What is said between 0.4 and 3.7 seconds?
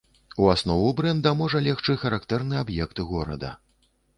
У аснову брэнда можа легчы характэрны аб'ект горада.